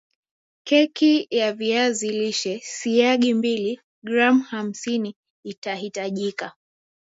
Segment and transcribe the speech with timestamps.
[0.67, 6.53] keki ya viazi lishe siagi mbili gram hamsini itahitajika